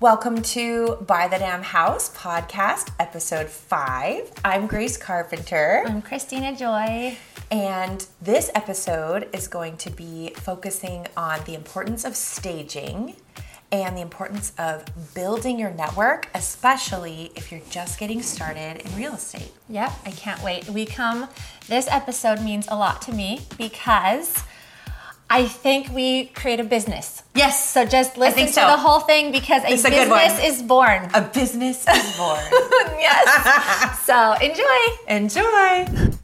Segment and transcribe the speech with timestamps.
[0.00, 4.30] Welcome to Buy the Damn House podcast, episode five.
[4.44, 5.82] I'm Grace Carpenter.
[5.84, 7.18] I'm Christina Joy.
[7.50, 13.16] And this episode is going to be focusing on the importance of staging
[13.72, 14.84] and the importance of
[15.16, 19.50] building your network, especially if you're just getting started in real estate.
[19.68, 20.68] Yep, I can't wait.
[20.68, 21.28] We come,
[21.66, 24.44] this episode means a lot to me because
[25.30, 27.22] I think we create a business.
[27.34, 27.70] Yes.
[27.70, 28.66] So just listen to so.
[28.66, 31.10] the whole thing because a a business is born.
[31.14, 32.40] A business is born.
[32.98, 34.00] yes.
[34.08, 34.80] so enjoy.
[35.06, 36.18] Enjoy.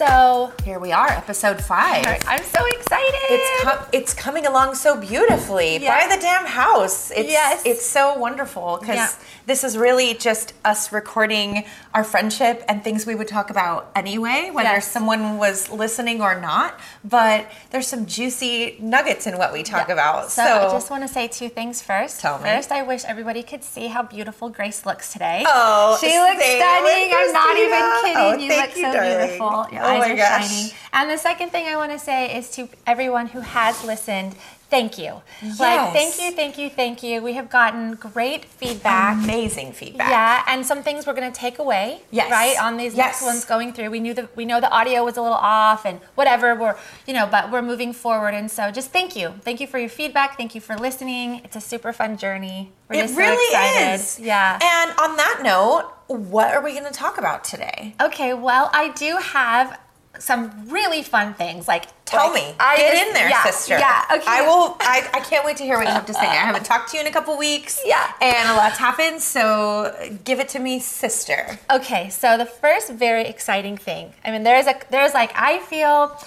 [0.00, 2.06] So Here we are, episode five.
[2.26, 3.20] I'm so excited.
[3.28, 5.76] It's com- it's coming along so beautifully.
[5.76, 6.08] Yeah.
[6.08, 7.10] Buy the damn house.
[7.10, 7.60] It's, Yes.
[7.66, 9.08] it's so wonderful because Yeah.
[9.44, 14.48] this is really just us recording our friendship and things we would talk about anyway,
[14.50, 14.86] whether Yes.
[14.90, 16.80] someone was listening or not.
[17.04, 20.30] But there's some juicy nuggets in what we talk about.
[20.30, 22.20] So, So, I just want to say two things first.
[22.22, 22.48] Tell me.
[22.48, 25.44] First, I wish everybody could see how beautiful Grace looks today.
[25.46, 27.12] Oh, she looks stunning.
[27.14, 28.16] I'm not even kidding.
[28.16, 29.18] Oh, you look you, so darling.
[29.18, 29.66] beautiful.
[29.89, 30.48] Oh eyes oh my are gosh.
[30.48, 30.72] shining.
[30.92, 34.34] And the second thing I want to say is to everyone who has listened,
[34.70, 35.20] thank you.
[35.42, 35.58] Yes.
[35.58, 37.20] Like, thank you, thank you, thank you.
[37.22, 39.22] We have gotten great feedback.
[39.22, 40.10] amazing feedback.
[40.10, 42.00] Yeah, and some things we're going to take away.
[42.10, 42.30] Yes.
[42.30, 43.90] Right on these next ones going through.
[43.90, 46.54] We knew that we know the audio was a little off and whatever.
[46.54, 49.78] We're you know, but we're moving forward, and so just thank you, thank you for
[49.78, 50.36] your feedback.
[50.36, 51.40] Thank you for listening.
[51.44, 52.70] It's a super fun journey.
[52.88, 53.94] We're It just really so excited.
[53.94, 54.20] is.
[54.20, 54.54] Yeah.
[54.62, 57.94] And on that note, what are we going to talk about today?
[58.00, 59.78] Okay, well, I do have
[60.18, 61.68] some really fun things.
[61.68, 62.54] Like, Tell like, me.
[62.58, 63.78] I Get in there, yeah, sister.
[63.78, 64.04] Yeah.
[64.12, 64.24] Okay.
[64.26, 64.76] I will.
[64.80, 66.26] I, I can't wait to hear what you have to say.
[66.26, 67.80] Uh, I haven't talked to you in a couple weeks.
[67.84, 68.12] Yeah.
[68.20, 69.22] And a lot's happened.
[69.22, 71.60] So give it to me, sister.
[71.72, 74.12] Okay, so the first very exciting thing.
[74.24, 76.20] I mean, there's a there's like I feel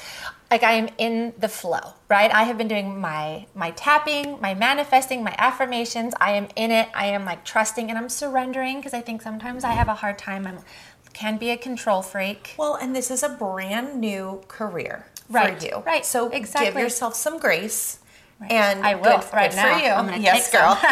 [0.54, 2.32] like I am in the flow, right?
[2.32, 6.14] I have been doing my my tapping, my manifesting, my affirmations.
[6.22, 6.90] I am in it.
[6.94, 10.20] I am like trusting and I'm surrendering because I think sometimes I have a hard
[10.20, 10.46] time.
[10.46, 10.60] I'm
[11.14, 12.54] can be a control freak.
[12.58, 15.84] Well, and this is a brand new career Right, for you.
[15.88, 17.98] right, So give yourself some grace.
[18.50, 19.78] And I will good, right good now.
[19.78, 19.90] for you.
[19.92, 20.78] I'm gonna yes, take girl.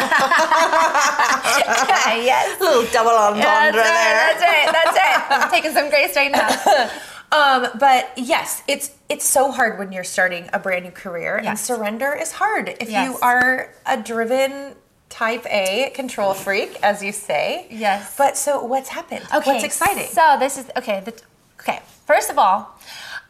[2.30, 2.60] yes.
[2.60, 4.26] Little double entendre That's right, there.
[4.26, 4.68] that's right.
[4.72, 5.42] That's right.
[5.42, 6.48] I'm taking some grace right now.
[7.32, 11.58] Um, but yes, it's it's so hard when you're starting a brand new career, and
[11.58, 14.74] surrender is hard if you are a driven
[15.08, 17.66] type A control freak, as you say.
[17.70, 18.16] Yes.
[18.16, 19.24] But so what's happened?
[19.34, 19.52] Okay.
[19.52, 20.06] What's exciting?
[20.08, 21.00] So this is okay.
[21.04, 21.14] The,
[21.60, 21.80] okay.
[22.06, 22.78] First of all,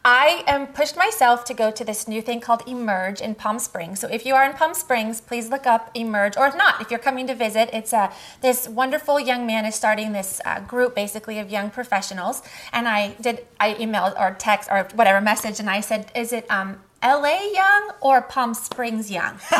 [0.05, 4.01] I am pushed myself to go to this new thing called Emerge in Palm Springs.
[4.01, 6.91] So if you are in Palm Springs, please look up Emerge, or if not, if
[6.91, 8.11] you're coming to visit, it's a
[8.41, 12.41] this wonderful young man is starting this uh, group basically of young professionals.
[12.73, 16.51] And I did I emailed or text or whatever message, and I said, is it
[16.51, 16.81] um.
[17.03, 19.35] LA Young or Palm Springs Young?
[19.51, 19.59] Those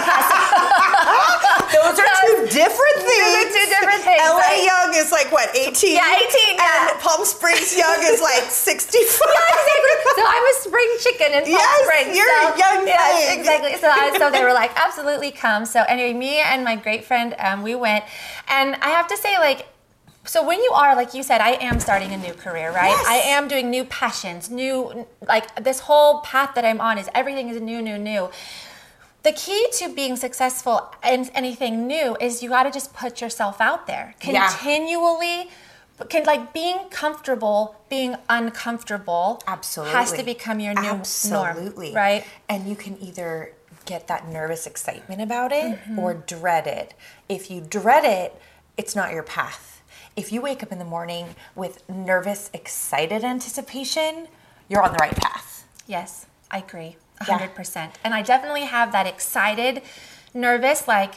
[1.99, 3.35] are two different things.
[3.35, 4.63] are two different things, LA right?
[4.63, 5.91] Young is like what, 18?
[5.91, 6.91] Yeah, 18, yeah.
[6.91, 8.95] And Palm Springs Young is like 65.
[9.11, 9.92] so I'm a
[10.83, 12.17] spring chicken in Palm Yes, Springs.
[12.17, 13.39] you're so, a young yes, thing.
[13.39, 13.73] exactly.
[13.77, 15.65] So, I, so they were like, absolutely come.
[15.65, 18.03] So anyway, me and my great friend, um, we went,
[18.47, 19.67] and I have to say, like.
[20.25, 22.87] So when you are, like you said, I am starting a new career, right?
[22.87, 23.05] Yes.
[23.05, 27.49] I am doing new passions, new, like this whole path that I'm on is everything
[27.49, 28.29] is new, new, new.
[29.23, 33.59] The key to being successful in anything new is you got to just put yourself
[33.59, 34.49] out there Yeah.
[36.09, 39.93] Can like being comfortable, being uncomfortable, Absolutely.
[39.95, 41.87] has to become your new Absolutely.
[41.87, 42.25] norm, right?
[42.49, 43.53] And you can either
[43.85, 45.99] get that nervous excitement about it Mm-hmm.
[45.99, 46.93] or dread it.
[47.27, 48.39] If you dread it,
[48.77, 49.81] it's not your path.
[50.15, 54.27] If you wake up in the morning with nervous, excited anticipation,
[54.69, 55.65] you're on the right path.
[55.87, 57.97] Yes, I agree, hundred percent.
[58.03, 59.81] And I definitely have that excited,
[60.33, 61.15] nervous, like,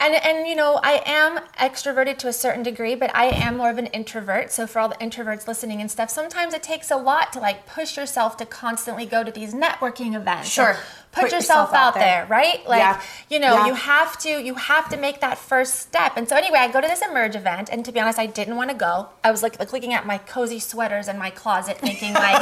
[0.00, 3.70] and and you know, I am extroverted to a certain degree, but I am more
[3.70, 4.52] of an introvert.
[4.52, 7.66] So for all the introverts listening and stuff, sometimes it takes a lot to like
[7.66, 10.48] push yourself to constantly go to these networking events.
[10.48, 10.76] Sure.
[11.10, 12.26] Put, yourself, out there.
[12.28, 12.66] right?
[12.68, 13.00] Like, Yeah.
[13.28, 13.66] you know, Yeah.
[13.66, 16.12] you have to you have to make that first step.
[16.16, 18.56] And so anyway, I go to this emerge event, and to be honest, I didn't
[18.56, 19.08] want to go.
[19.24, 22.36] I was like, like looking at my cozy sweaters in my closet, thinking like,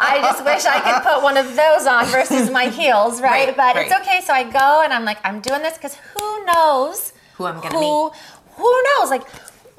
[0.00, 3.48] I just wish I could put one of those on versus my heels, right?
[3.48, 4.20] Right, but it's okay.
[4.24, 7.70] So I go, and I'm like, I'm doing this because who knows Who I'm gonna
[7.78, 8.10] who,
[8.56, 9.10] Who knows?
[9.10, 9.22] Like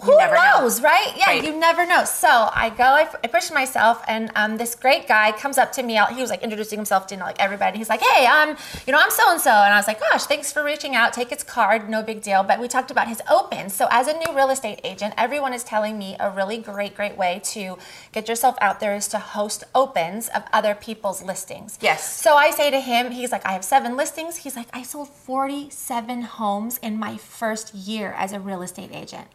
[0.02, 0.62] who never know.
[0.62, 1.14] knows, right?
[1.18, 1.44] Yeah, Right.
[1.44, 2.04] you never know.
[2.06, 5.84] So I go, I, I push myself, and um, this great guy comes up to
[5.84, 6.00] me.
[6.14, 7.78] He was like introducing himself to like everybody.
[7.78, 8.56] He's like, "Hey, um,
[8.88, 11.14] you know, I'm so and so," and I was like, "Gosh, thanks for reaching out.
[11.14, 13.74] Take his card, no big deal." But we talked about his opens.
[13.74, 17.18] So as a new real estate agent, everyone is telling me a really great, great
[17.18, 17.78] way to
[18.12, 21.78] get yourself out there is to host opens of other people's listings.
[21.82, 22.20] Yes.
[22.22, 24.38] So I say to him, he's like, I have seven listings.
[24.38, 29.28] He's like, I sold 47 homes in my first year as a real estate agent.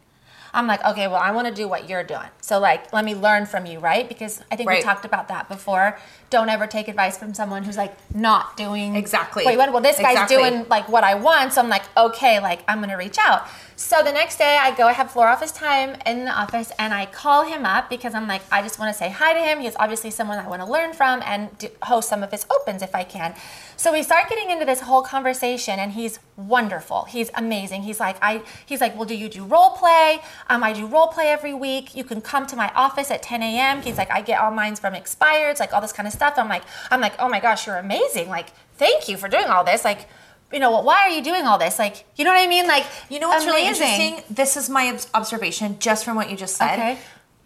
[0.55, 2.29] I'm like, okay, well, I want to do what you're doing.
[2.41, 4.09] So, like, let me learn from you, right?
[4.09, 5.99] Because I think we talked about that before.
[6.31, 9.45] Don't ever take advice from someone who's like not doing Exactly.
[9.45, 9.73] Wait, what?
[9.73, 10.37] Well, this guy's Exactly.
[10.37, 13.47] doing like what I want, so I'm like, okay, like I'm gonna reach out.
[13.77, 16.95] So the next day, I go, I have floor office time in the office, and
[16.95, 19.59] I call him up because I'm like, I just want to say hi to him.
[19.59, 22.83] He's obviously someone I want to learn from and do, host some of his opens
[22.83, 23.35] if I can.
[23.77, 27.05] So we start getting into this whole conversation, and he's wonderful.
[27.07, 27.83] He's amazing.
[27.83, 28.43] He's like, I.
[28.65, 30.21] He's like, well, do you do role play?
[30.49, 31.97] Um, I do role play every week.
[31.97, 33.83] You can come to my office at 10 a.m.
[33.83, 36.35] He's like, I get all mines from expireds, like all this kind of stuff.
[36.37, 36.63] I'm like,
[36.93, 38.29] I'm like, oh my gosh, you're amazing.
[38.29, 39.85] Like, thank you for doing all this.
[39.85, 40.07] Like,
[40.53, 41.79] you know, why are you doing all this?
[41.79, 42.67] Like, you know what I mean?
[42.67, 43.87] Like, You know what's really amazing.
[43.87, 44.35] interesting?
[44.35, 46.75] This is my observation just from what you just said.
[46.75, 46.99] Okay.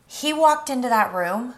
[0.06, 1.54] He walked into that room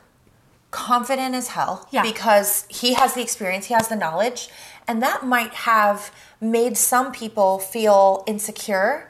[0.70, 2.02] confident as hell Yeah.
[2.02, 4.48] because he has the experience, he has the knowledge,
[4.86, 9.08] and that might have made some people feel insecure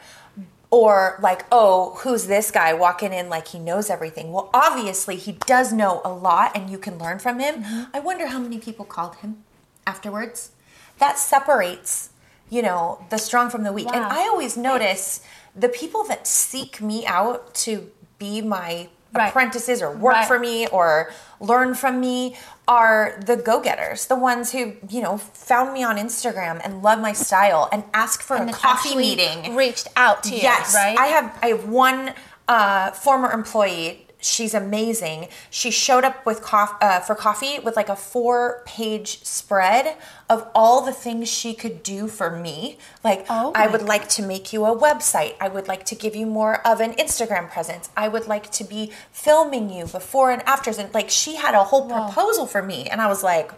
[0.71, 4.33] or like, oh, who's this guy walking in like he knows everything?
[4.33, 7.65] Well, obviously, he does know a lot and you can learn from him.
[7.65, 7.83] Mm-hmm.
[7.93, 9.43] I wonder how many people called him
[9.87, 10.53] afterwards.
[10.99, 12.11] That separates,
[12.51, 13.87] you know, the strong from the weak.
[13.93, 15.21] And I always notice
[15.57, 19.29] the people that seek me out to be my Right.
[19.29, 20.29] apprentices or work Right.
[20.29, 21.11] for me or
[21.41, 22.37] learn from me
[22.69, 27.13] are the go-getters the ones who you know found me on instagram and love my
[27.13, 30.97] style and ask for And a coffee meeting reached out to you, yes right?
[30.97, 32.15] i have i have one
[32.47, 35.29] uh, former employee she's amazing.
[35.51, 39.97] She showed up with cof- uh, for coffee with like a four page spread
[40.29, 42.79] of all the things she could do for me.
[43.03, 45.35] Like Oh i would like to make you a website.
[45.41, 47.91] I would like to give you more of an instagram presence.
[47.97, 50.79] I would like to be filming you before and afters.
[50.79, 52.87] And like she had a whole proposal for me.
[52.87, 53.51] And i was like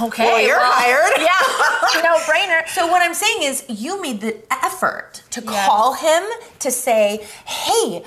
[0.00, 1.18] Okay, well, you're well, hired.
[1.18, 2.66] yeah, no brainer.
[2.68, 6.24] so what I'm saying is, you made the effort to call him
[6.58, 8.02] to say, "Hey,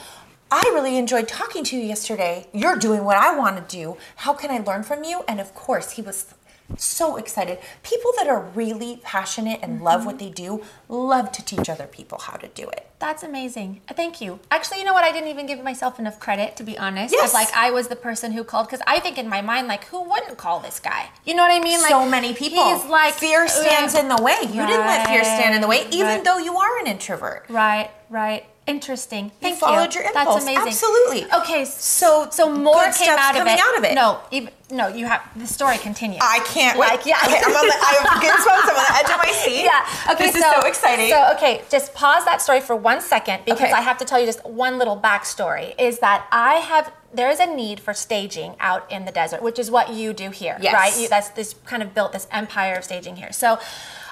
[0.51, 2.47] I really enjoyed talking to you yesterday.
[2.53, 3.97] You're doing what I want to do.
[4.17, 6.33] How can I learn from you?" And of course, he was
[6.77, 7.59] so excited.
[7.83, 10.27] People that are really passionate and love what mm-hmm.
[10.27, 12.87] they do love to teach other people how to do it.
[12.99, 13.81] That's amazing.
[13.89, 14.39] Thank you.
[14.51, 15.03] Actually, you know what?
[15.03, 17.13] I didn't even give myself enough credit, to be honest.
[17.13, 17.33] Yes.
[17.33, 20.03] Like, I was the person who called because I think in my mind, like, who
[20.03, 21.09] wouldn't call this guy?
[21.25, 21.81] You know what I mean?
[21.81, 22.63] Like, so many people.
[22.63, 24.37] He's like fear uh, stands in the way.
[24.41, 26.23] You didn't let fear stand in the way, even right.
[26.23, 27.45] though you are an introvert.
[27.49, 28.45] Right, right.
[28.71, 29.31] Interesting.
[29.41, 29.59] Thank you.
[29.59, 30.25] followed your impulse.
[30.35, 30.67] That's amazing.
[30.67, 31.23] Absolutely.
[31.33, 33.93] Okay, So so more came out of out of it.
[33.95, 34.87] No, even no.
[34.87, 36.21] You have the story continues.
[36.23, 36.87] I can't wait.
[36.87, 37.17] Like, yeah.
[37.25, 38.69] Okay, I'm on the, I have goosebumps.
[38.71, 39.63] I'm on the edge of my seat.
[39.65, 40.13] Yeah.
[40.13, 40.25] Okay.
[40.31, 41.09] This so, is so exciting.
[41.09, 43.71] So okay, just pause that story for one second because Okay.
[43.73, 45.75] I have to tell you just one little backstory.
[45.77, 49.59] Is that I have there is a need for staging out in the desert, which
[49.59, 50.73] is what you do here, Yes.
[50.73, 50.97] right?
[50.97, 53.33] You, that's this kind of built this empire of staging here.
[53.33, 53.59] So.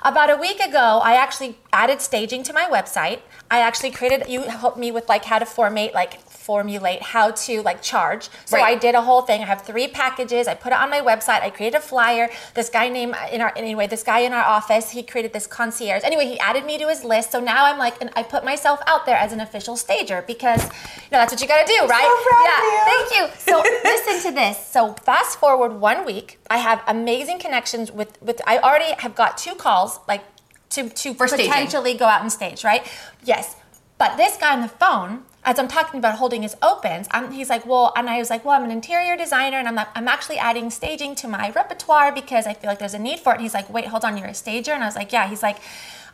[0.01, 3.19] About a week ago, I actually added staging to my website.
[3.51, 4.27] I actually created.
[4.27, 8.29] You helped me with like how to formate, like formulate how to like charge.
[8.45, 8.75] So Right.
[8.75, 9.41] I did a whole thing.
[9.41, 10.47] I have three packages.
[10.47, 11.41] I put it on my website.
[11.41, 12.29] I created a flyer.
[12.53, 16.03] This guy named in our anyway, this guy in our office, he created this concierge.
[16.03, 17.31] Anyway, he added me to his list.
[17.31, 20.63] So now I'm like, and I put myself out there as an official stager because
[20.63, 22.09] you know that's what you got to do, right?
[22.09, 22.71] so proud of yeah.
[22.71, 22.81] you.
[22.91, 23.23] Thank you.
[23.47, 23.53] So
[23.83, 24.65] listen to this.
[24.65, 28.41] So fast forward one week, I have amazing connections with with.
[28.45, 30.23] I already have got two calls like
[30.71, 31.47] to to For staging.
[31.47, 32.85] potentially go out and stage, right?
[33.23, 33.55] Yes.
[33.97, 37.49] But this guy on the phone, as I'm talking about holding his opens, I'm, he's
[37.49, 40.07] like, well, and I was like, well, I'm an interior designer, and I'm like, I'm
[40.07, 43.35] actually adding staging to my repertoire because I feel like there's a need for it.
[43.35, 45.27] And he's like, wait, hold on, you're a stager, and I was like, yeah.
[45.27, 45.57] He's like,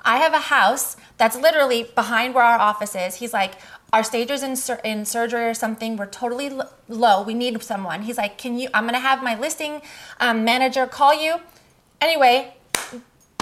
[0.04, 3.16] I have a house that's literally behind where our office is.
[3.16, 3.54] He's like,
[3.94, 7.22] our stagers in, sur- in surgery or something, we're totally l- low.
[7.22, 8.02] We need someone.
[8.02, 8.70] He's like, can you?
[8.74, 9.84] I'm gonna have my listing
[10.20, 11.38] um, manager call you.
[12.02, 12.55] Anyway,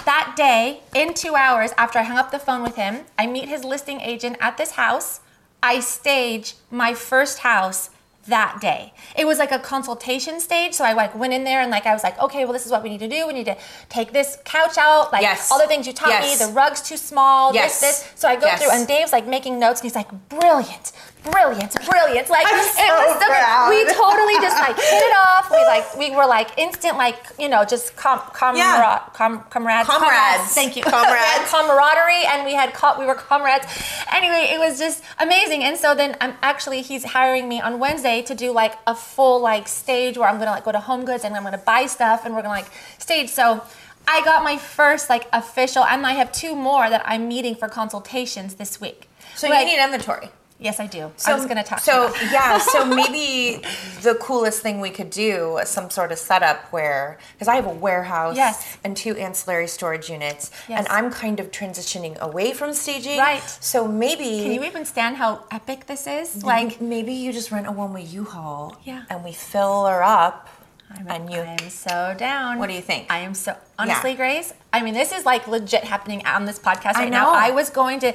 [0.04, 3.48] that day, in two hours after I hung up the phone with him, I meet
[3.48, 5.20] his listing agent at this house.
[5.62, 7.90] I stage my first house
[8.26, 8.92] that day.
[9.16, 10.74] It was like a consultation stage.
[10.74, 12.72] So I like went in there and like I was like, okay, well this is
[12.72, 13.26] what we need to do.
[13.26, 13.56] We need to
[13.88, 15.50] take this couch out, like Yes.
[15.50, 16.40] all the things you taught Yes.
[16.40, 16.46] me.
[16.46, 17.54] The rug's too small.
[17.54, 17.80] Yes.
[17.80, 18.10] This, this.
[18.20, 18.62] So I go Yes.
[18.62, 22.28] through and Dave's like making notes and he's like, brilliant, brilliant, brilliant.
[22.30, 23.68] Like I'm it was so proud.
[23.70, 25.50] We totally just like hit it off.
[25.50, 29.00] We like we were like instant like you know just com comrade Yeah.
[29.12, 30.52] com comrades Comrades.
[30.54, 30.82] Thank you.
[30.96, 31.50] Comrades.
[31.50, 33.66] Camaraderie and we had co- we were comrades.
[34.12, 35.62] Anyway, it was just amazing.
[35.64, 39.40] And so then I'm actually he's hiring me on Wednesday to do like a full
[39.40, 42.24] like stage where I'm gonna like go to Home Goods and I'm gonna buy stuff
[42.24, 43.30] and we're gonna like stage.
[43.30, 43.62] So
[44.06, 47.68] I got my first like official and I have two more that I'm meeting for
[47.68, 49.08] consultations this week.
[49.34, 50.30] So Like- you need inventory.
[50.58, 51.10] Yes, I do.
[51.16, 51.80] So, I was gonna talk.
[51.80, 52.32] So you about that.
[52.32, 53.60] yeah, so maybe
[54.02, 57.66] the coolest thing we could do is some sort of setup where because I have
[57.66, 58.76] a warehouse Yes.
[58.84, 60.78] and two ancillary storage units, Yes.
[60.78, 63.18] and I'm kind of transitioning away from staging.
[63.18, 63.42] Right.
[63.60, 66.42] So maybe Can you even stand how epic this is?
[66.44, 68.76] like Like maybe you just rent a one-way U-Haul.
[68.84, 69.02] Yeah.
[69.10, 70.48] And we fill her up,
[70.98, 71.40] I'm, and you.
[71.40, 72.58] I am so down.
[72.58, 73.10] What do you think?
[73.10, 74.52] I am so honestly, Grace.
[74.72, 77.24] I mean, this is like legit happening on this podcast right now.
[77.26, 77.32] know.
[77.34, 78.12] I was going to,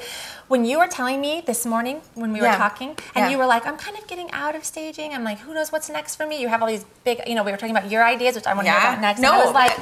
[0.48, 3.29] when you were telling me this morning when we were talking, and Yeah.
[3.29, 5.89] you were like, "I'm kind of getting out of staging." I'm like, "Who knows what's
[5.89, 8.03] next for me?" You have all these big, you know, we were talking about your
[8.05, 8.79] ideas, which I want to Yeah.
[8.81, 9.19] hear about next.
[9.19, 9.74] No, and I was like,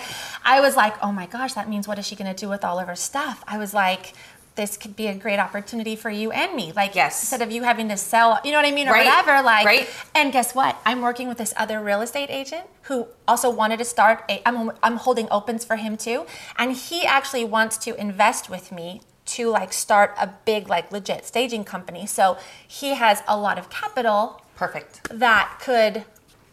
[0.46, 2.63] I was like, "Oh my gosh, that means what is she going to do with
[2.66, 4.13] all of her stuff?" I was like.
[4.58, 6.74] This could be a great opportunity for you and me.
[6.76, 7.22] Like, Yes.
[7.22, 9.06] instead of you having to sell, you know what I mean, or Right.
[9.06, 9.42] whatever.
[9.42, 9.88] Like, Right.
[10.16, 10.76] and guess what?
[10.86, 14.42] I'm working with this other real estate agent who also wanted to start a.
[14.46, 16.26] I'm I'm holding opens for him too,
[16.58, 19.02] and he actually wants to invest with me
[19.38, 22.06] to like start a big like legit staging company.
[22.08, 22.38] So
[22.68, 25.02] he has a lot of capital Perfect.
[25.12, 26.06] that could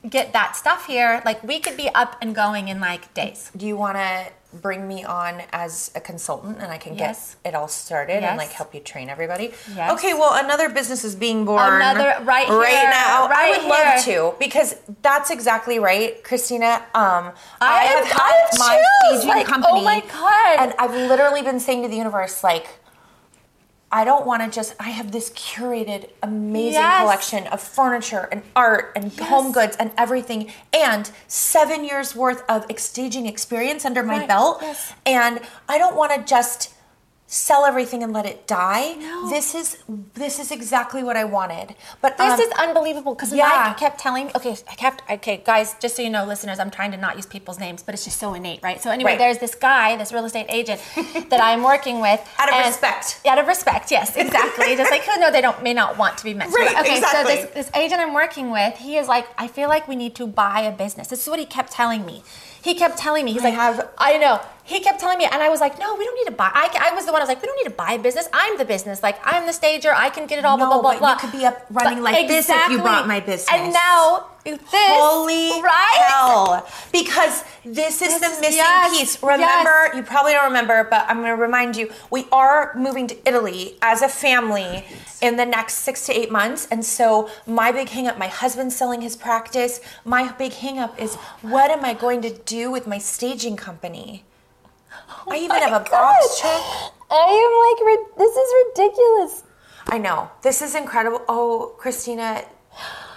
[0.08, 1.22] get that stuff here.
[1.24, 3.50] Like we could be up and going in like days.
[3.56, 4.26] Do you want to
[4.62, 8.30] bring me on as a consultant and I can get it all started Yes.
[8.30, 9.52] and like help you train everybody?
[9.74, 9.92] Yes.
[9.94, 11.60] Okay, well, another business is being born.
[11.74, 13.26] Another- right right here, now.
[13.26, 16.82] I right would love to because that's exactly right, Christina.
[16.94, 20.58] Um, I, I have I have my chills, staging like, oh my God.
[20.60, 22.66] and I've literally been saying to the universe, like.
[23.92, 24.74] I don't want to just.
[24.80, 27.00] I have this curated, amazing Yes.
[27.02, 32.66] collection of furniture and art and home goods and everything, and seven years worth of
[32.76, 34.58] staging experience under my Right, belt.
[34.62, 34.92] yes.
[35.06, 36.73] And I don't want to just
[37.34, 38.94] sell everything and let it die.
[38.94, 39.28] No.
[39.28, 39.76] This is
[40.14, 41.74] this is exactly what I wanted.
[42.00, 43.64] But This um, is unbelievable because yeah.
[43.66, 46.70] Mike kept telling me, okay, I kept, okay, guys, just so you know, listeners, I'm
[46.70, 48.80] trying to not use people's names, but it's just so innate, right?
[48.80, 49.18] So anyway, Right.
[49.18, 50.80] there's this guy, this real estate agent
[51.30, 52.20] that I'm working with.
[52.38, 53.20] Out of and- respect.
[53.26, 54.76] Out of respect, yes, exactly.
[54.76, 56.54] just like who know they don't may not want to be mentioned.
[56.54, 57.34] Right, okay, exactly.
[57.34, 60.14] so this, this agent I'm working with, he is like, I feel like we need
[60.16, 61.08] to buy a business.
[61.08, 62.22] This is what he kept telling me.
[62.64, 64.40] He kept telling me, he's I like, have- I know.
[64.64, 66.50] He kept telling me, and I was like, no, we don't need to buy.
[66.54, 67.20] I, I was the one.
[67.20, 68.26] I was like, we don't need to buy a business.
[68.32, 69.02] I'm the business.
[69.02, 69.92] Like, I'm the stager.
[69.92, 70.56] I can get it all.
[70.56, 71.12] No, blah blah but blah.
[71.12, 73.46] you could be up running But like this if you bought my business.
[73.52, 76.06] And now this, Holy right?
[76.08, 76.66] hell!
[76.92, 79.22] Because this is This the missing yes, piece.
[79.22, 79.40] Remember,
[79.86, 79.94] yes.
[79.96, 83.76] you probably don't remember, but I'm going to remind you: we are moving to Italy
[83.82, 84.84] as a family
[85.22, 88.18] in the next six to eight months, and so my big hangup.
[88.18, 89.80] My husband's selling his practice.
[90.04, 94.24] My big hangup is what am I going to do with my staging company?
[95.26, 96.60] Oh I even have a box check.
[97.10, 99.44] I am like, this is ridiculous.
[99.86, 100.30] I know.
[100.42, 101.22] This is incredible.
[101.28, 102.44] Oh, Christina,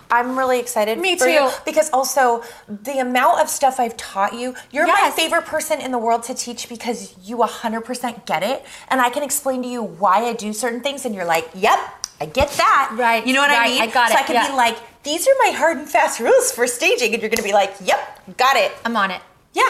[0.10, 0.98] I'm really excited.
[1.00, 1.56] Me for you too.
[1.66, 5.98] because also the amount of stuff I've taught you, you're my favorite person in the
[5.98, 8.66] world to teach because you 100% get it.
[8.90, 11.80] And I can explain to you why I do certain things, and you're like, yep,
[12.22, 12.96] I get that.
[12.98, 13.82] Right, You know what I mean?
[13.82, 14.50] I got so it, I can yeah.
[14.50, 17.14] be like, these are my hard and fast rules for staging.
[17.14, 18.00] And you're going to be like, yep,
[18.38, 18.72] got it.
[18.86, 19.22] I'm on it.
[19.54, 19.70] Yeah.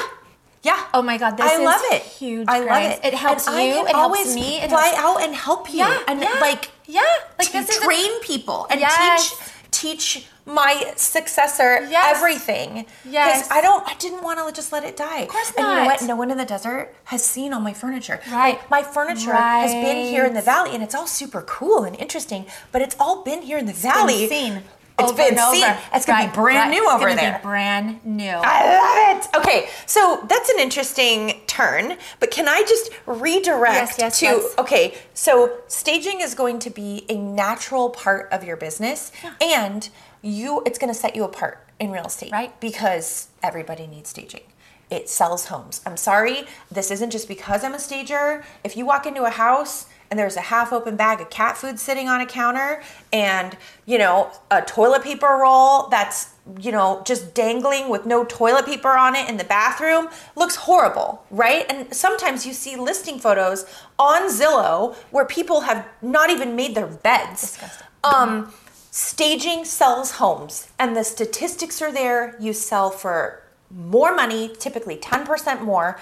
[0.64, 0.84] Yeah.
[0.94, 2.02] Oh my God, this I is love it.
[2.02, 2.98] huge, I love Grace.
[2.98, 3.06] it.
[3.06, 6.00] It helps And you, it helps me, it fly helps- out and help you, Yeah,
[6.08, 7.02] and yeah, like yeah.
[7.38, 9.30] Like to this train people and Yes.
[9.30, 9.50] teach
[9.82, 12.16] teach my successor Yes.
[12.18, 12.86] everything.
[13.06, 13.50] Yes.
[13.52, 13.88] I don't.
[13.88, 15.22] I didn't want to just let it die.
[15.22, 16.02] Of course And you know what?
[16.04, 18.20] No one in the desert has seen all my furniture.
[18.32, 18.54] Right.
[18.60, 21.96] Like, my furniture has been here in the valley, and it's all super cool and
[21.98, 22.46] interesting.
[22.72, 24.28] But it's all been here in the valley.
[24.28, 24.64] seen.
[25.00, 25.76] It's over been seen.
[25.94, 26.72] It's gonna Right, be brand right.
[26.72, 27.38] new It's over there.
[27.38, 28.32] Be brand new.
[28.32, 29.38] I love it.
[29.38, 34.56] Okay, so that's an interesting turn, but can I just redirect Yes, yes, to yes.
[34.60, 39.12] okay, so staging is going to be a natural part of your business
[39.42, 39.90] and
[40.22, 42.60] you it's going to set you apart in real estate, Right.
[42.60, 44.42] Because everybody needs staging.
[44.90, 45.82] It sells homes.
[45.86, 48.44] I'm sorry, this isn't just because I'm a stager.
[48.64, 51.80] If you walk into a house and there's a half open bag of cat food
[51.80, 57.34] sitting on a counter and, you know, a toilet paper roll that's, you know, just
[57.34, 61.66] dangling with no toilet paper on it in the bathroom, looks horrible, right?
[61.70, 63.66] And sometimes you see listing photos
[64.00, 67.42] on Zillow where people have not even made their beds.
[67.42, 67.88] Disgusting.
[68.04, 68.54] Um,
[68.92, 72.36] staging sells homes, and the statistics are there.
[72.40, 76.00] You sell for more money, typically 10% more,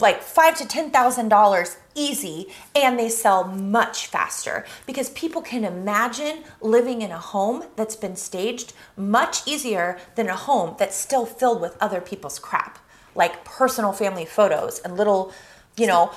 [0.00, 4.64] like five to ten thousand dollars easy and they sell much faster.
[4.86, 10.36] Because people can imagine living in a home that's been staged much easier than a
[10.36, 12.78] home that's still filled with other people's crap
[13.14, 15.32] like personal family photos and little
[15.76, 16.10] you know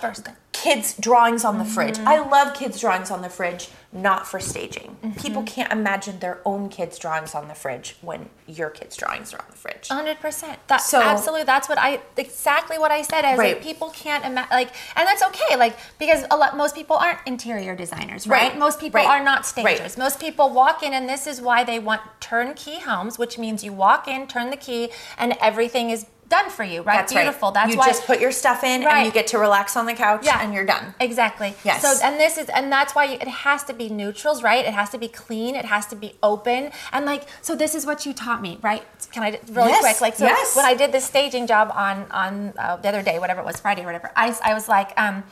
[0.55, 2.31] kids drawings on the fridge i mm-hmm.
[2.31, 5.19] love kids drawings on the fridge not for staging mm-hmm.
[5.19, 9.39] people can't imagine their own kids drawings on the fridge when your kids drawings are
[9.39, 10.59] on the fridge Hundred percent.
[10.67, 11.45] That So- absolutely.
[11.45, 13.23] That's what I exactly what I said.
[13.25, 13.55] I was Right.
[13.55, 15.55] like, people can't imagine like, and that's okay.
[15.55, 18.49] Like because a lot most people aren't interior designers, right?
[18.49, 18.57] Right.
[18.57, 19.07] Most people Right.
[19.07, 19.97] are not stagers.
[19.97, 23.73] Most people walk in, and this is why they want turnkey homes, which means you
[23.73, 26.81] walk in, turn the key, and everything is done for you.
[26.81, 26.97] Right?
[26.97, 27.49] that's Beautiful.
[27.49, 29.75] right That's you why you just put your stuff in and you get to relax
[29.79, 30.41] on the couch Yeah.
[30.43, 31.53] and you're done Exactly.
[31.63, 31.81] Yes.
[31.81, 34.63] So, and this is, and that's why you, it has to be neutrals, right?
[34.65, 35.55] It has to be clean.
[35.55, 36.71] It has to be open.
[36.91, 38.83] And like, so this is what you taught me, right?
[39.11, 40.01] Can I really Yes, quick?
[40.01, 40.55] Like, so yes.
[40.55, 43.59] when I did this staging job on on uh, the other day, whatever it was,
[43.59, 45.23] Friday or whatever, I, I was like, um,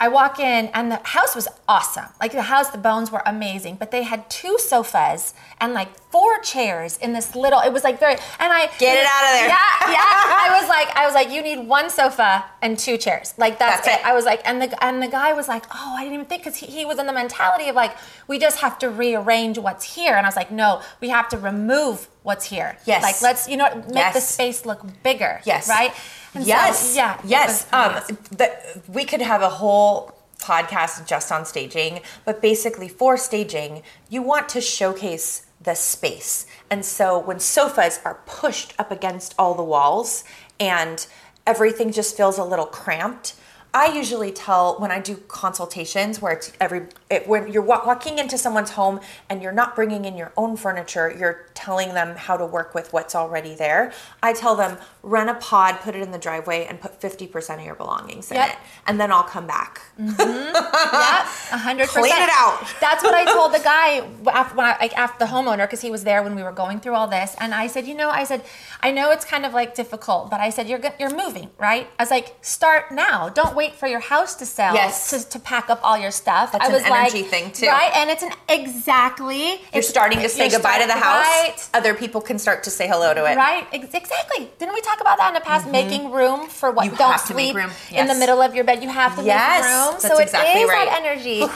[0.00, 2.06] I walk in and the house was awesome.
[2.20, 6.38] Like the house, the bones were amazing, but they had two sofas and like four
[6.42, 7.58] chairs in this little.
[7.58, 9.48] It was like very, and I Get it out of there.
[9.48, 10.46] Yeah, yeah.
[10.46, 13.34] I was like, I was like, you need one sofa and two chairs.
[13.36, 14.00] Like that's, That's it.
[14.00, 14.06] it.
[14.06, 16.44] I was like, and the and the guy was like, oh, I didn't even think
[16.44, 17.96] because he, he was in the mentality of like,
[18.28, 21.36] we just have to rearrange what's here, and I was like, no, we have to
[21.36, 22.78] remove what's here.
[22.86, 23.02] Yes.
[23.02, 25.40] Like let's you know make the space look bigger.
[25.44, 25.68] Yes.
[25.68, 25.92] Right.
[26.34, 26.94] And so, yes.
[26.94, 27.20] yeah.
[27.24, 27.66] Yes.
[27.72, 27.94] Um,
[28.30, 28.56] the,
[28.86, 34.48] we could have a whole podcast just on staging, but basically for staging, you want
[34.50, 36.46] to showcase the space.
[36.70, 40.24] And so when sofas are pushed up against all the walls
[40.60, 41.06] and
[41.46, 43.34] everything just feels a little cramped,
[43.74, 48.18] I usually tell when I do consultations where it's every it, when you're wa- walking
[48.20, 52.36] into someone's home and you're not bringing in your own furniture, you're telling them how
[52.36, 53.92] to work with what's already there.
[54.22, 57.60] I tell them rent a pod, put it in the driveway, and put fifty percent
[57.60, 59.82] of your belongings in it, and then I'll come back.
[60.00, 60.54] Mm-hmm.
[60.94, 61.24] Yeah,
[61.58, 62.06] hundred percent.
[62.06, 62.64] Clean it out.
[62.80, 66.04] That's what I told the guy after, I, like after the homeowner because he was
[66.04, 68.42] there when we were going through all this, and I said, you know, I said,
[68.82, 71.88] I know it's kind of like difficult, but I said you're you're moving, right?
[71.98, 73.28] I was like, start now.
[73.28, 75.10] Don't wait for your house to sell Yes.
[75.10, 76.52] to, to pack up all your stuff.
[76.52, 77.66] That's I an was energy like, thing, too.
[77.66, 77.90] right?
[77.96, 79.46] And it's an exactly.
[79.48, 81.24] You're it's- starting to say goodbye to the house.
[81.24, 81.54] right?
[81.72, 83.36] Other people can start to say hello to it.
[83.36, 84.50] Right, exactly.
[84.58, 85.62] Didn't we talk about that in the past?
[85.64, 85.72] Mm-hmm.
[85.72, 87.70] Making room for what You don't have to make sleep room.
[87.92, 88.82] in the middle of your bed.
[88.82, 89.92] You have to Yes, make room.
[89.92, 90.86] that's so it exactly is right.
[90.86, 91.42] that energy.
[91.42, 91.46] I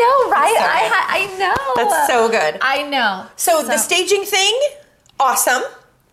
[0.00, 0.56] know, right?
[0.58, 1.84] I ha- I know.
[1.84, 2.58] That's so good.
[2.60, 3.26] I know.
[3.36, 4.58] So, the staging thing,
[5.20, 5.62] awesome.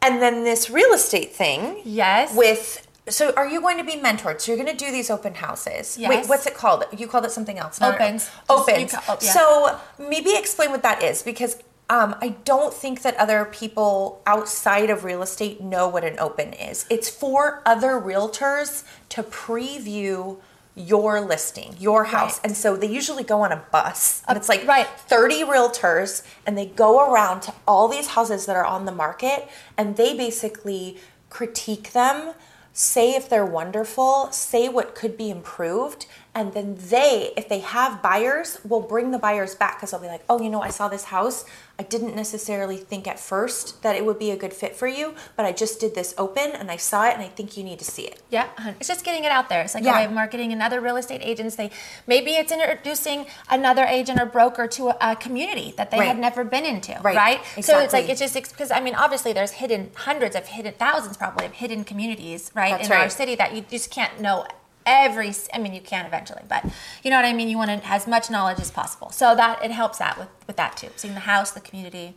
[0.01, 1.82] And then this real estate thing.
[1.84, 2.36] Yes.
[2.36, 4.41] With so are you going to be mentored?
[4.41, 5.98] So you're going to do these open houses.
[6.00, 6.84] Wait, what's it called?
[6.96, 7.82] You called it something else.
[7.82, 8.25] Opens.
[8.25, 8.91] Just- Opens.
[8.91, 9.32] ca- oh, yeah.
[9.34, 11.57] So maybe explain what that is because
[11.90, 16.53] um, I don't think that other people outside of real estate know what an open
[16.53, 16.85] is.
[16.90, 20.38] It's for other realtors to preview
[20.75, 22.38] your listing, your house.
[22.38, 22.46] Right.
[22.46, 24.22] And so they usually go on a bus.
[24.27, 24.88] And Uh, it's like right.
[24.88, 29.50] 30 realtors and they go around to all these houses that are on the market
[29.77, 30.98] and they basically
[31.29, 32.33] critique them,
[32.74, 38.01] say if they're wonderful, say what could be improved, and then they, if they have
[38.01, 40.87] buyers, will bring the buyers back because they'll be like, oh, you know, I saw
[40.87, 41.44] this house.
[41.79, 45.15] I didn't necessarily think at first that it would be a good fit for you,
[45.37, 47.79] but I just did this open and I saw it and I think you need
[47.79, 48.22] to see it.
[48.29, 48.48] Yeah,
[48.79, 49.61] it's just getting it out there.
[49.61, 50.07] It's like Yeah.
[50.09, 51.55] marketing and other real estate agents.
[51.55, 51.72] They
[52.05, 56.07] maybe it's introducing another agent or broker to a, a community that they Right.
[56.09, 57.15] had never been into, Right.
[57.15, 57.39] right?
[57.55, 57.63] Exactly.
[57.63, 61.15] So it's like it's just because I mean, obviously there's hidden hundreds of hidden thousands
[61.18, 64.46] probably of hidden communities, right, That's in our city that you just can't know
[64.85, 65.33] every.
[65.53, 66.65] I mean, you can eventually, but
[67.03, 67.50] you know what I mean.
[67.50, 70.55] You want to as much knowledge as possible, so that it helps out with with
[70.57, 70.89] that too.
[70.96, 72.15] Seeing the house, the community.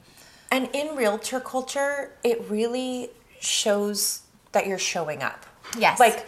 [0.51, 4.23] And in realtor culture, it really shows
[4.53, 5.47] that you're showing up.
[5.79, 5.99] Yes.
[5.99, 6.27] Like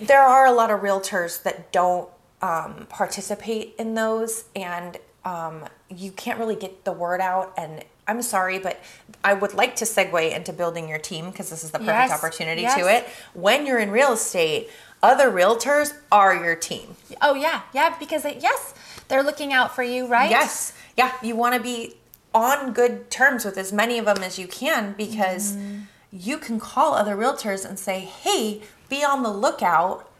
[0.00, 2.08] there are a lot of realtors that don't
[2.42, 7.52] um, participate in those, and um, you can't really get the word out.
[7.58, 8.80] And I'm sorry, but
[9.24, 12.12] I would like to segue into building your team because this is the perfect Yes.
[12.12, 12.78] opportunity Yes.
[12.78, 13.06] to it.
[13.34, 14.70] When you're in real estate,
[15.06, 16.96] other realtors are your team.
[17.22, 18.74] Oh yeah, yeah, because they, yes,
[19.08, 20.30] they're looking out for you, right?
[20.30, 20.72] Yes.
[20.96, 21.12] Yeah.
[21.22, 21.94] You want to be
[22.34, 25.78] on good terms with as many of them as you can because Mm-hmm.
[26.12, 30.10] you can call other realtors and say, hey, be on the lookout.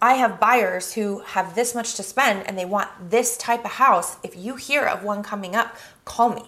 [0.00, 3.72] I have buyers who have this much to spend and they want this type of
[3.72, 4.16] house.
[4.22, 6.42] If you hear of one coming up, call me.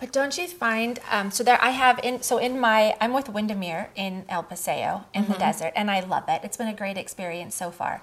[0.00, 3.28] But don't you find um, so there I have in so in my I'm with
[3.28, 5.32] Windermere in El Paseo in Mm-hmm.
[5.32, 6.40] the desert and I love it.
[6.42, 8.00] It's been a great experience so far.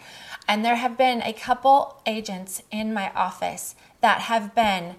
[0.47, 4.95] And there have been a couple agents in my office that have been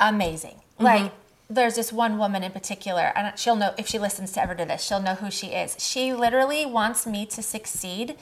[0.00, 0.60] amazing.
[0.78, 1.12] Like
[1.50, 4.64] there's this one woman in particular, and she'll know if she listens to ever to
[4.64, 5.76] this, she'll know who she is.
[5.78, 8.16] She literally wants me to succeed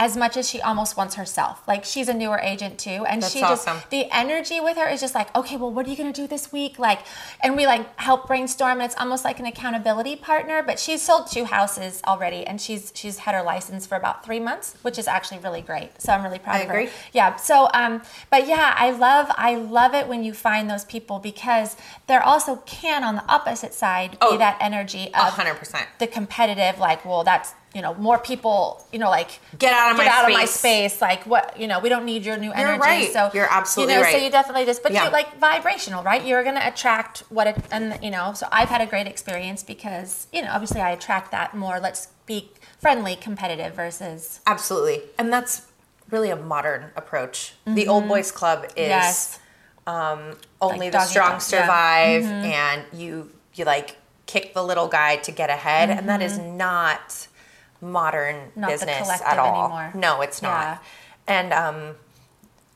[0.00, 1.62] as much as she almost wants herself.
[1.68, 3.76] Like she's a newer agent too, and That's she awesome.
[3.76, 6.26] just the energy with her is just like, okay, well, what are you gonna do
[6.26, 6.78] this week?
[6.78, 7.00] Like,
[7.42, 8.80] and we like help brainstorm.
[8.80, 10.62] And it's almost like an accountability partner.
[10.62, 14.40] But she's sold two houses already, and she's she's had her license for about three
[14.40, 16.00] months, which is actually really great.
[16.00, 16.78] So I'm really proud I of her.
[16.78, 16.92] agree.
[17.12, 17.36] Yeah.
[17.36, 21.76] So, um, but yeah, I love I love it when you find those people because
[22.06, 25.86] there also can on the opposite side Oh, be that energy of hundred percent.
[25.98, 29.96] the competitive, like, well, that's you know more people, you know, like Get out of
[29.96, 30.92] get my out of my space.
[30.94, 31.00] space.
[31.00, 32.70] Like what you know, we don't need your new energy.
[32.70, 33.12] You're right.
[33.12, 35.04] So You're absolutely you know, So you definitely just, but Yeah.
[35.04, 36.24] you're like vibrational, right?
[36.24, 38.32] You're gonna attract what it, and you know.
[38.32, 41.78] So I've had a great experience because you know, obviously, I attract that more.
[41.80, 45.02] Let's be friendly, competitive versus Absolutely.
[45.18, 45.62] And that's
[46.10, 47.54] really a modern approach.
[47.66, 48.88] The old boys club is Mm-hmm.
[48.90, 49.38] yes,
[49.86, 51.60] um, only Like the strong dog, yeah.
[51.60, 56.38] survive and you you like kick the little guy to get ahead and that is
[56.38, 57.26] not
[57.80, 58.52] modern.
[58.56, 59.64] Not business at all.
[59.66, 59.92] anymore.
[59.94, 60.62] No, it's not.
[60.62, 60.78] Yeah.
[61.26, 61.94] And um,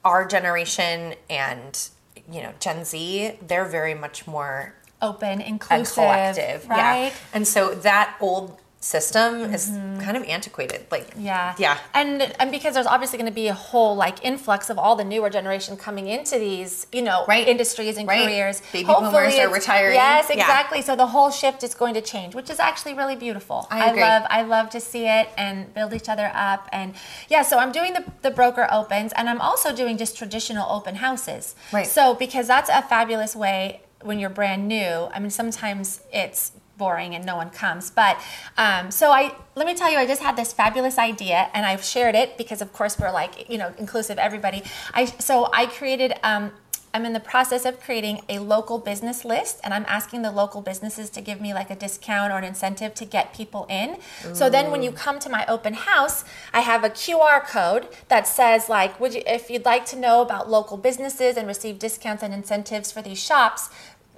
[0.05, 1.89] our generation and
[2.31, 7.07] you know Gen Z, they're very much more open, inclusive, collective, right?
[7.07, 7.13] yeah.
[7.33, 9.99] And so that old system is mm-hmm.
[10.01, 10.85] kind of antiquated.
[10.91, 11.55] Like Yeah.
[11.57, 14.95] yeah, And and because there's obviously going to be a whole like influx of all
[14.95, 17.49] the newer generation coming into these, you know, Right.
[17.49, 18.25] industries and Right.
[18.25, 18.61] careers.
[18.73, 19.95] Baby boomers are retiring.
[19.95, 20.37] Yes, Yeah.
[20.37, 20.83] exactly.
[20.83, 23.67] So the whole shift is going to change, which is actually really beautiful.
[23.71, 24.03] I agree.
[24.03, 26.95] love I love to see it and build each other up and
[27.29, 30.97] yeah, so I'm doing the the broker opens and I'm also doing just traditional open
[30.97, 31.55] houses.
[31.73, 31.87] Right.
[31.87, 35.09] So because that's a fabulous way when you're brand new.
[35.15, 37.91] I mean sometimes it's boring and no one comes.
[37.91, 38.21] But
[38.57, 41.85] um, so I let me tell you, I just had this fabulous idea and I've
[41.85, 44.63] shared it because of course we're like you know inclusive everybody.
[44.93, 46.15] I so I created.
[46.23, 46.53] Um,
[46.95, 50.63] I'm in the process of creating a local business list and I'm asking the local
[50.63, 53.97] businesses to give me like a discount or an incentive to get people in.
[54.33, 58.29] So then when you come to my open house, I have a QR code that
[58.29, 62.23] says like would you if you'd like to know about local businesses and receive discounts
[62.23, 63.71] and incentives for these shops,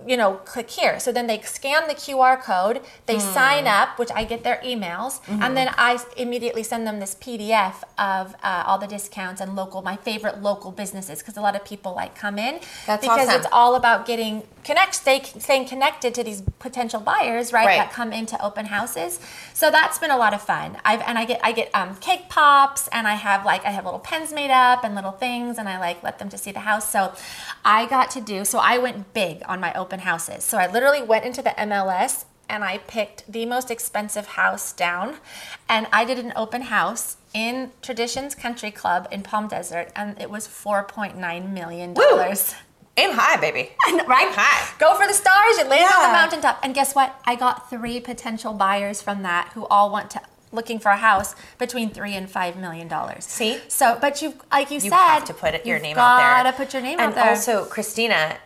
[0.06, 1.00] you know, click here.
[1.00, 5.20] So then they scan the QR code, they sign up, which I get their emails,
[5.28, 9.82] and then I immediately send them this PDF of uh, all the discounts and local,
[9.82, 13.40] my favorite local businesses, because a lot of people like come in That's because awesome.
[13.40, 17.78] it's all about getting connect, stay, staying connected to these potential buyers, right, Right.
[17.78, 19.18] That come into open houses.
[19.54, 20.76] So that's been a lot of fun.
[20.84, 23.84] I've and I get I get um, cake pops, and I have like I have
[23.84, 26.60] little pens made up and little things, and I like let them to see the
[26.60, 26.88] house.
[26.90, 27.12] So
[27.64, 28.44] I got to do.
[28.44, 30.44] So I went big on my open houses.
[30.44, 35.16] So I literally went into the MLS and I picked the most expensive house down,
[35.68, 40.30] and I did an open house in Traditions Country Club in Palm Desert, and it
[40.30, 42.54] was four point nine million dollars.
[42.96, 43.70] aim high, baby.
[44.06, 44.28] Right?
[44.28, 44.74] Aim high.
[44.78, 45.58] Go for the stars.
[45.58, 46.60] You land on the mountaintop.
[46.62, 47.20] And guess what?
[47.24, 50.20] I got three potential buyers from that who all want to
[50.52, 53.24] looking for a house between three and five million dollars.
[53.24, 53.58] See?
[53.68, 56.44] So, but you, like you, You said, have to put it, your name out there.
[56.44, 57.24] Gotta put your name and out there.
[57.24, 58.36] And also, Christina,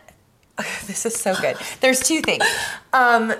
[0.87, 1.57] this is so good.
[1.79, 2.43] There's two things.
[2.93, 3.33] Um,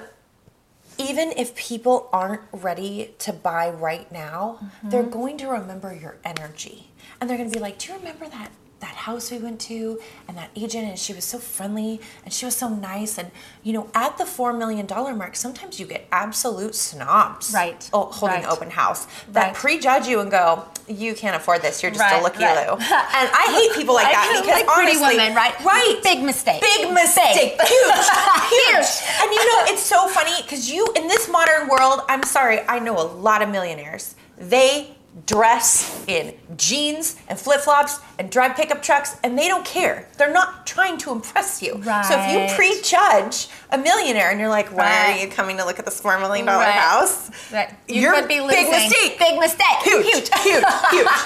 [0.97, 5.11] even if people aren't ready to buy right now, they're Mm-hmm.
[5.11, 8.51] going to remember your energy, and they're going to be like, "Do you remember that?"
[8.81, 12.45] That house we went to, and that agent, and she was so friendly, and she
[12.45, 13.29] was so nice, and
[13.63, 18.05] you know, at the four million dollar mark, sometimes you get absolute snobs, Right, Oh,
[18.05, 18.49] holding right.
[18.51, 19.53] open house that Right.
[19.53, 21.83] prejudge you and go, "You can't afford this.
[21.83, 22.67] You're just Right, a looky right.
[22.67, 25.53] loo." And I hate people like that because like pretty honestly, women, right?
[25.63, 25.99] Right.
[26.01, 26.61] Big mistake.
[26.61, 27.61] Big mistake.
[27.67, 28.05] Huge.
[28.49, 28.91] Huge.
[29.21, 32.79] And you know, it's so funny because you, in this modern world, I'm sorry, I
[32.79, 34.15] know a lot of millionaires.
[34.39, 40.07] They dress in jeans and flip flops and drive pickup trucks and they don't care.
[40.17, 41.75] They're not trying to impress you.
[41.75, 42.05] Right.
[42.05, 45.17] So if you prejudge a millionaire and you're like, why Right.
[45.17, 46.71] are you coming to look at this $4 million Right.
[46.71, 47.29] house?
[47.51, 47.69] Right.
[47.89, 48.63] You You're could be losing.
[48.63, 49.19] big mistake.
[49.19, 49.65] Big mistake.
[49.83, 51.07] Huge, huge, huge, huge.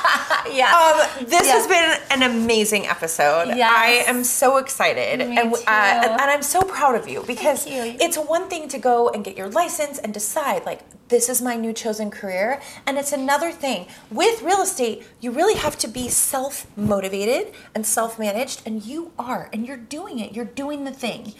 [0.51, 0.71] Yeah.
[0.73, 1.53] Um, this Yeah.
[1.53, 3.49] has been an amazing episode.
[3.55, 3.71] Yes.
[3.71, 5.61] I am so excited, Me and, too.
[5.67, 7.95] Uh, and and I'm so proud of you because you.
[7.99, 11.55] it's one thing to go and get your license and decide like this is my
[11.55, 15.03] new chosen career, and it's another thing with real estate.
[15.21, 19.77] You really have to be self motivated and self managed, and you are, and you're
[19.77, 20.33] doing it.
[20.33, 21.33] You're doing the thing.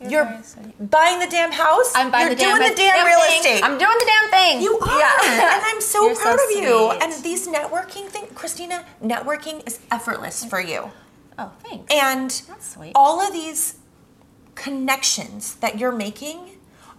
[0.00, 0.42] You're You're
[0.80, 1.92] buying the damn house.
[1.94, 3.38] I'm buying You're the damn, the damn real thing.
[3.38, 3.62] estate.
[3.62, 4.60] I'm doing the damn thing.
[4.62, 5.54] You are, Yeah.
[5.54, 6.88] and I'm so You're so proud of you.
[6.90, 7.02] sweet.
[7.02, 10.90] And these networking thing, Christina, networking is effortless for you.
[11.38, 11.92] oh, thanks.
[11.94, 12.42] And
[12.96, 13.76] all of these
[14.56, 16.38] connections that you're making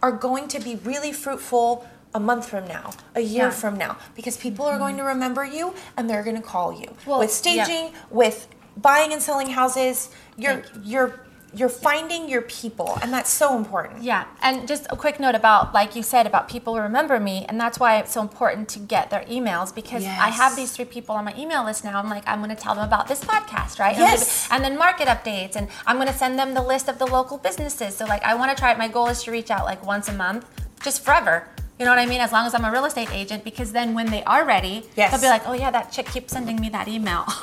[0.04, 3.62] are going to be really fruitful a month from now, a year Yeah.
[3.62, 5.16] from now, because people are going to mm-hmm.
[5.16, 7.44] remember you and they're going to call you Well, with yeah.
[7.44, 10.10] staging, with buying and selling houses.
[10.38, 11.23] You're you're
[11.56, 14.04] you're finding your people, and that's so important.
[14.04, 17.46] Yeah, and just a quick note about, like you said, about people who remember me,
[17.48, 20.86] and that's why it's so important to get their emails because I have these three
[20.86, 22.00] people on my email list now.
[22.00, 23.96] I'm like, I'm going to tell them about this podcast, right?
[23.96, 24.48] And Yes.
[24.52, 27.38] And then market updates, and I'm going to send them the list of the local
[27.38, 27.96] businesses.
[27.96, 28.72] So, like, I want to try.
[28.72, 30.46] it My goal is to reach out like once a month,
[30.82, 31.48] just forever.
[31.80, 32.22] You know what I mean?
[32.22, 35.10] As long as I'm a real estate agent, because then when they are ready, Yes.
[35.12, 37.26] they'll be like, "Oh yeah, that chick keeps sending me that email."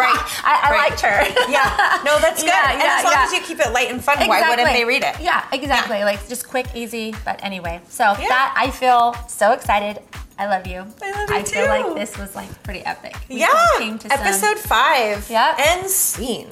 [0.00, 0.22] Right.
[0.44, 0.90] I, I right.
[0.90, 1.50] liked her.
[1.50, 2.00] Yeah.
[2.04, 2.48] No, that's good.
[2.48, 3.24] Yeah, and yeah, as long yeah.
[3.24, 5.18] as you keep it light and fun, why wouldn't they read it?
[5.20, 6.04] Yeah, exactly.
[6.04, 7.14] Like just quick, easy.
[7.24, 10.02] But anyway, so that I feel so excited.
[10.38, 10.86] I love you.
[11.02, 13.14] I love you I feel like this was like pretty epic.
[13.28, 13.48] We Yeah.
[13.78, 15.28] to some- Episode five.
[15.28, 15.54] Yeah.
[15.58, 16.48] And scene.